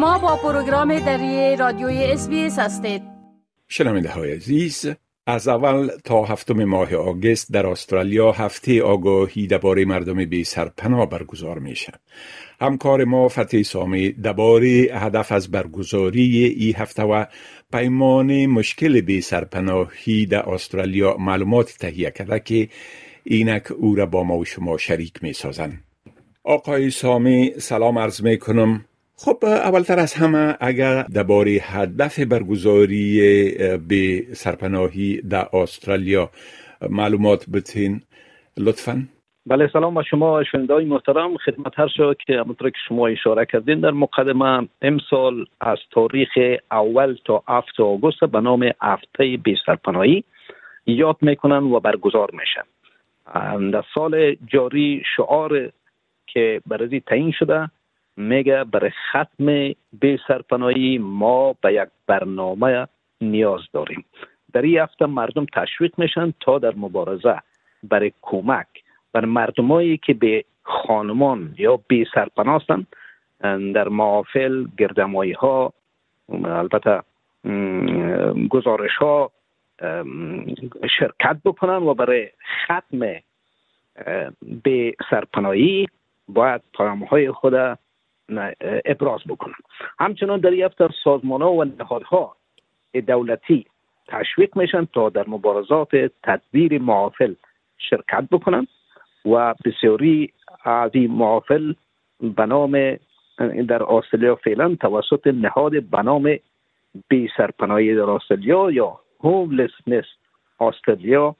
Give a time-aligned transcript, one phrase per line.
[0.00, 3.02] شما با پروگرام دری رادیوی اس هستید
[3.68, 4.86] شنونده های عزیز
[5.26, 11.58] از اول تا هفتم ماه آگست در استرالیا هفته آگاهی درباره مردم بی سرپناه برگزار
[11.58, 11.92] میشه.
[12.60, 17.24] همکار ما فتح سامی درباره هدف از برگزاری ای هفته و
[17.72, 22.68] پیمان مشکل بی سرپناهی در استرالیا معلومات تهیه کرده که
[23.24, 25.80] اینک او را با ما و شما شریک می سازن.
[26.44, 28.84] آقای سامی سلام عرض می کنم
[29.24, 33.20] خب اولتر از همه اگر درباره هدف برگزاری
[33.88, 36.30] به سرپناهی در استرالیا
[36.90, 38.00] معلومات بتین
[38.58, 39.08] لطفا.
[39.46, 41.36] بله سلام با شما شنیدای محترم.
[41.36, 46.28] خدمت هر شو که همونطور که شما اشاره کردین در مقدمه امسال از تاریخ
[46.70, 50.24] اول تا 7 آگوست به نام هفته بی سرپناهی
[50.86, 53.70] یاد می‌کنن و برگزار میشن.
[53.70, 55.72] در سال جاری شعار
[56.26, 57.70] که برازی تعیین شده
[58.20, 62.86] میگه برای ختم بی سرپناهی ما به یک برنامه
[63.20, 64.04] نیاز داریم.
[64.52, 67.36] در این هفته مردم تشویق میشن تا در مبارزه
[67.82, 68.66] برای کمک
[69.12, 72.62] بر مردمایی که به خانمان یا بی سرپناه
[73.74, 75.72] در معافل گردمایی ها
[76.44, 77.02] البته
[78.50, 79.30] گزارش ها
[80.98, 82.28] شرکت بکنن و برای
[82.64, 83.00] ختم
[84.64, 85.86] به سرپناهی
[86.28, 87.78] باید پیام های خود
[88.84, 89.54] ابراز بکنن
[89.98, 92.36] همچنان در یفت سازمان ها و نهادها
[93.06, 93.66] دولتی
[94.08, 97.34] تشویق میشن تا در مبارزات تدبیر معافل
[97.78, 98.66] شرکت بکنن
[99.24, 100.32] و بسیاری
[100.64, 101.72] از این معافل
[102.20, 102.96] به نام
[103.68, 106.36] در استرالیا فعلا توسط نهاد به نام
[107.08, 110.04] بی سرپناهی در استرالیا یا هوملسنس
[110.60, 111.36] استرالیا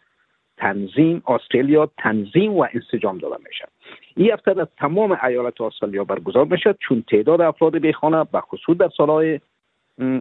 [0.57, 3.69] تنظیم استرالیا تنظیم و انسجام داده میشه
[4.21, 8.89] این هفته در تمام ایالت استرالیا برگزار می‌شد چون تعداد افراد بیخانه به خصوص در
[8.97, 9.41] سالهای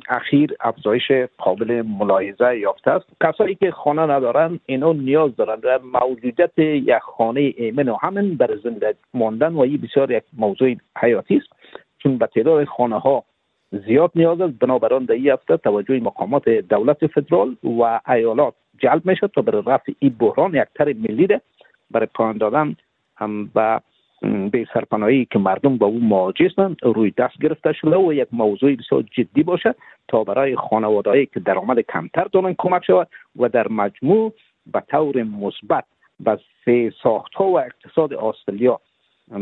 [0.09, 3.05] اخیر افزایش قابل ملاحظه یافته است.
[3.23, 8.55] کسایی که خانه ندارن اینا نیاز دارند در موجودیت یک خانه ایمن و همین بر
[8.55, 11.47] زنده ماندن و این بسیار یک موضوع حیاتی است
[11.97, 13.23] چون به تعداد خانه ها
[13.71, 14.59] زیاد نیاز است.
[14.59, 19.91] بنابراین در این هفته توجه مقامات دولت فدرال و ایالات جلب می‌شد تا برای رفع
[19.99, 21.27] این بحران یک تر ملی
[21.91, 22.75] برای پایان دادن
[23.17, 23.81] هم به
[24.21, 28.75] به سرپناهی که مردم با او مواجه هستند روی دست گرفته شده و یک موضوع
[28.75, 29.75] بسیار جدی باشد
[30.07, 33.07] تا برای خانوادهایی که درآمد کمتر دارند کمک شود
[33.39, 34.33] و در مجموع
[34.73, 35.83] به طور مثبت
[36.19, 38.79] به سه ساخت ها و اقتصاد استرالیا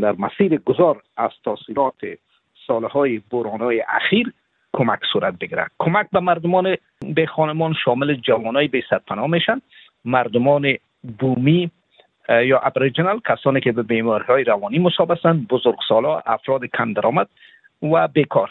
[0.01, 1.95] در مسیر گذار از تاثیرات
[2.67, 4.33] سالهای های اخیر
[4.73, 6.75] کمک صورت بگیرد کمک به مردمان
[7.15, 9.61] به خانمان شامل جوانای به سرپناه میشن
[10.05, 10.73] مردمان
[11.19, 11.71] بومی
[12.29, 17.27] یا ابریجنال کسانی که به بیماری های روانی مصاب هستند بزرگسالا افراد کم درآمد
[17.81, 18.49] و بیکار.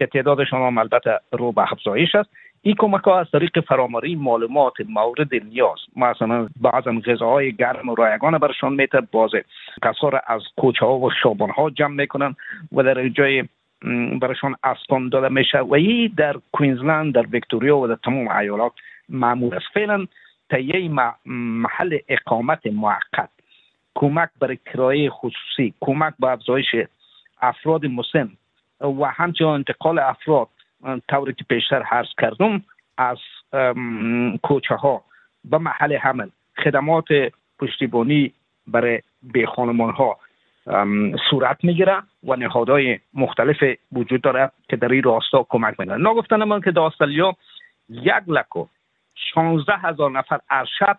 [0.00, 2.30] که تعدادشان هم البته رو به افزایش است.
[2.62, 5.78] این کمک ها از طریق فراماری معلومات مورد نیاز.
[5.96, 9.00] مثلا بعضا غذاهای گرم و رایگان برشان میتر.
[9.00, 9.44] بازه
[9.84, 12.36] کسا از کوچه ها و شابان ها جمع می‌کنن
[12.72, 13.44] و در جای
[14.20, 15.58] برشان اسکان داده میشه.
[15.58, 18.72] و این در کوینزلند در ویکتوریا و در تمام ایالات
[19.08, 19.66] معمول است.
[19.74, 20.06] فعلا
[20.50, 20.90] تهیه
[21.26, 23.30] محل اقامت موقت.
[23.94, 26.66] کمک برای کرایه خصوصی کمک به افزایش
[27.40, 28.30] افراد مسن
[28.80, 30.48] و همچنین انتقال افراد
[31.08, 32.62] طوری که پیشتر حرض کردم
[32.98, 33.18] از
[34.42, 35.04] کوچه ها
[35.44, 36.28] به محل حمل.
[36.64, 37.04] خدمات
[37.58, 38.32] پشتیبانی
[38.66, 40.18] برای به خانمان ها
[41.30, 43.56] صورت می‌گیره و نهادهای مختلف
[43.92, 46.10] وجود داره که در این راستا کمک می‌کنه.
[46.10, 47.36] نگفتن من که در استرالیا
[47.88, 48.66] یک لکو
[49.34, 50.98] 16 هزار نفر ارشد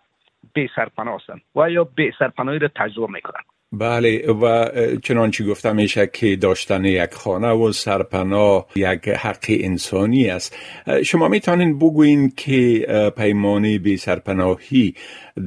[0.54, 3.42] به سرپناه هستند و یا به سرپناهی را تجربه می‌کنن.
[3.74, 4.70] بله و
[5.04, 10.58] چنانچه گفتم میشه که داشتن یک خانه و سرپناه یک حق انسانی است.
[11.06, 12.86] شما می‌تونین بگوین که
[13.18, 14.94] پیمانه بی سرپناهی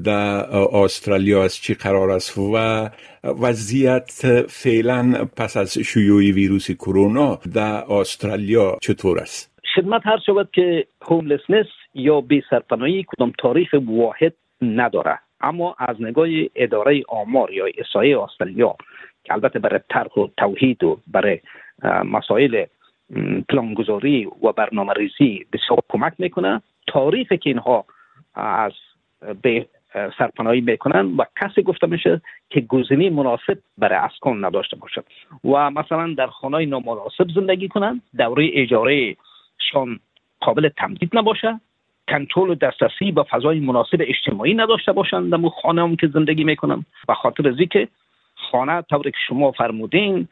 [0.05, 2.89] در استرالیا از چی قرار است و
[3.25, 4.11] وضعیت
[4.49, 11.67] فعلا پس از شیوع ویروس کرونا در استرالیا چطور است؟ خدمت هر شود که هوملسنس
[11.95, 14.33] یا بی سرپناهی کدام تاریخ واحد
[14.63, 15.19] نداره.
[15.41, 18.77] اما از نگاه اداره آمار یا احصایه استرالیا
[19.25, 21.41] که البته برای طرح و توحید و برای
[22.05, 22.65] مسائل
[23.49, 26.63] پلانگذاری و برنامه ریزی بسیار کمک می‌کنه.
[26.87, 27.85] تاریخی که اینها
[28.35, 28.73] از
[29.43, 29.67] به
[30.19, 32.21] سرپناهی می‌کنن و کسی گفته میشه
[32.51, 35.05] که گزینه مناسب برای اسکان نداشته باشد.
[35.45, 39.17] و مثلا در خانه نامناسب زندگی کنند دوره اجاره
[39.59, 40.01] شان
[40.41, 41.61] قابل تمدید نباشه.
[42.09, 46.85] کنترل و دسترسی به فضای مناسب اجتماعی نداشته باشند در خانه هم که زندگی می‌کنن
[47.09, 47.89] و خاطر از که
[48.35, 50.29] خانه طوری که شما فرمودین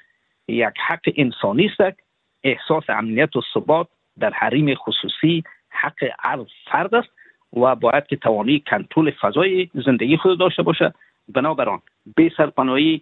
[0.49, 1.99] یک حق انسانی است
[2.45, 3.89] احساس امنیت و ثبات
[4.19, 6.39] در حریم خصوصی حق هر
[6.71, 7.09] فرد است
[7.53, 10.95] و باید که توانی کنترل فضای زندگی خود داشته باشه.
[11.29, 11.81] بنابراین
[12.17, 13.01] بی سرپناهی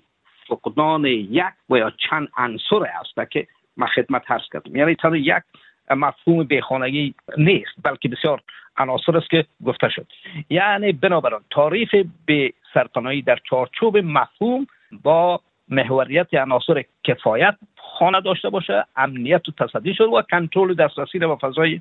[0.48, 3.46] فقدان یک و یا چند عنصر است که
[3.76, 4.76] ما خدمت هست کردم.
[4.76, 5.42] یعنی تنها یک
[5.90, 8.42] مفهوم بیخانگی نیست بلکه بسیار
[8.76, 10.06] عناصر است که گفته شد.
[10.50, 11.94] یعنی بنابراین تعریف
[12.26, 14.66] به سرپناهی در چارچوب مفهوم
[15.02, 21.36] با محوریت عناصر کفایت خانه داشته باشه امنیت و تصدی شد و کنترل دسترسی و
[21.36, 21.80] فضای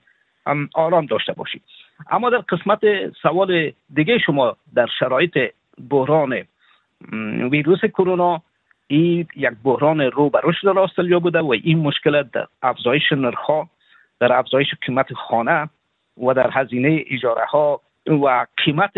[0.74, 1.62] آرام داشته باشید
[2.12, 2.80] اما در قسمت
[3.22, 5.38] سوال دیگه شما در شرایط
[5.90, 6.44] بحران
[7.52, 8.42] ویروس کرونا
[8.88, 13.50] این یک بحران رو به رشد بوده و این مشکل در افزایش نرخ
[14.20, 15.70] در افزایش قیمت خانه
[16.18, 18.94] و در هزینه اجاره ها و قیمت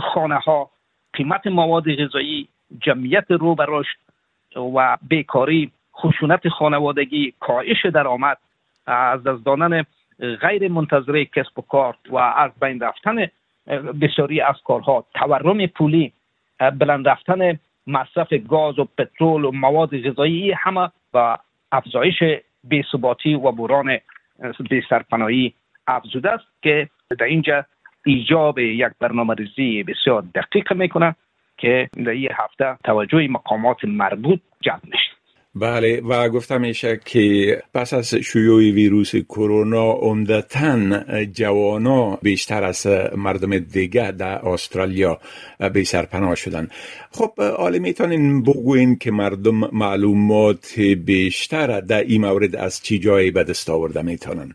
[0.00, 0.70] خانه ها
[1.12, 2.48] قیمت مواد غذایی
[2.80, 3.98] جمعیت رو به رشد
[4.56, 8.38] و بیکاری خشونت خانوادگی کاهش درآمد
[8.86, 9.84] از دست دادن
[10.40, 13.26] غیر منتظره کسب و کار و از بین رفتن
[14.00, 15.04] بسیاری از کارها.
[15.14, 16.12] تورم پولی
[16.78, 21.38] بلند رفتن مصرف گاز و پترول و مواد غذایی همه و
[21.72, 22.22] افزایش
[22.64, 23.98] بیثباتی و بوران
[24.70, 25.54] بی سرپناهی
[25.86, 26.88] افزوده است که
[27.18, 27.64] در اینجا
[28.04, 31.16] ایجاب یک برنامه ریزی بسیار دقیق می‌کنه
[31.58, 35.05] که در این هفته توجه مقامات مربوط جلب میشه.
[35.60, 42.86] بله و گفتم میشه که پس از شیوع ویروس کرونا عمدتا جوانا بیشتر از
[43.16, 45.18] مردم دیگه در استرالیا
[45.74, 46.68] به سرپناه شدن.
[47.12, 53.44] خب آلی می‌تونین بگوین که مردم معلومات بیشتر در این مورد از چی جایی به
[53.44, 54.54] دست آورده می‌تونن؟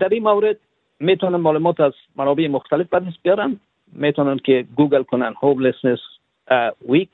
[0.00, 0.56] در این مورد
[1.00, 3.60] می‌تونن معلومات از منابع مختلف به دست بیارن
[3.92, 5.98] می‌تونن که گوگل کنن هوملسنس
[6.88, 7.10] ویک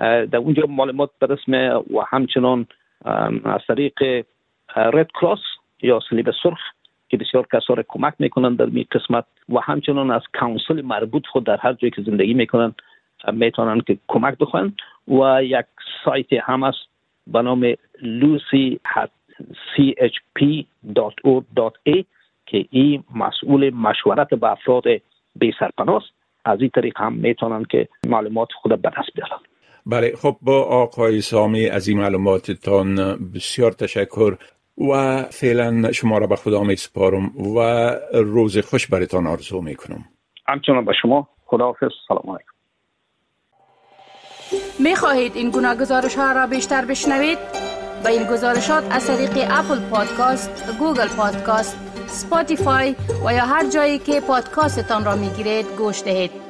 [0.00, 2.66] در اونجا معلومات برسمه و همچنان
[3.44, 4.24] از طریق
[4.76, 5.38] رد کراس
[5.82, 6.58] یا صلیب سرخ
[7.08, 11.56] که بسیار کسا کمک می‌کنن در می قسمت و همچنان از کانسل مربوط خود در
[11.56, 12.74] هر جایی که زندگی می‌کنن
[13.32, 14.72] می‌تونن که کمک بخوان
[15.08, 15.66] و یک
[16.04, 16.78] سایت هم است
[17.26, 18.78] به نام lucy
[20.14, 22.04] chp.org.a
[22.46, 24.84] که این مسئول مشورت به افراد
[25.36, 25.54] بی
[26.44, 29.40] از این طریق هم می‌تونن که معلومات خود به دست بیارن
[29.86, 34.36] بله خب با آقای سامی از این معلوماتتان بسیار تشکر
[34.78, 40.04] و فعلا شما را به خدا می سپارم و روز خوش برتان آرزو می کنم
[40.46, 42.50] همچنان به شما خداحافظ سلام علیکم
[44.78, 47.38] می خواهید این گناه گزارش ها را بیشتر بشنوید؟
[48.04, 51.76] با این گزارشات از طریق اپل پادکاست، گوگل پادکاست،
[52.06, 56.49] سپاتیفای و یا هر جایی که پادکاستتان را می گیرید گوش دهید.